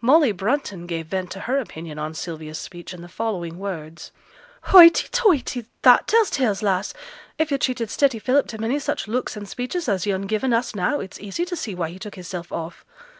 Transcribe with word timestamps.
Molly 0.00 0.30
Brunton 0.30 0.86
gave 0.86 1.08
vent 1.08 1.32
to 1.32 1.40
her 1.40 1.58
opinion 1.58 1.98
on 1.98 2.14
Sylvia's 2.14 2.56
speech 2.60 2.94
in 2.94 3.02
the 3.02 3.08
following 3.08 3.58
words: 3.58 4.12
'Hoighty 4.66 5.08
toighty! 5.08 5.66
That 5.82 6.06
tells 6.06 6.30
tales, 6.30 6.62
lass. 6.62 6.94
If 7.36 7.50
yo' 7.50 7.56
treated 7.56 7.90
steady 7.90 8.20
Philip 8.20 8.46
to 8.46 8.58
many 8.60 8.78
such 8.78 9.08
looks 9.08 9.36
an' 9.36 9.46
speeches 9.46 9.88
as 9.88 10.06
yo'n 10.06 10.28
given 10.28 10.52
us 10.52 10.76
now, 10.76 11.00
it's 11.00 11.18
easy 11.18 11.44
t' 11.44 11.56
see 11.56 11.74
why 11.74 11.88
he 11.90 11.98
took 11.98 12.14
hisself 12.14 12.52
off. 12.52 12.84